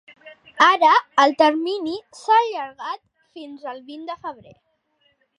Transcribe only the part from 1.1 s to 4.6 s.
el termini s’ha allargat fins el vint de febrer.